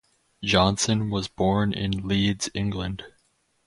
Johnson 0.43 1.11
was 1.11 1.27
born 1.27 1.73
in 1.73 2.07
Leeds, 2.07 2.49
England. 2.55 3.03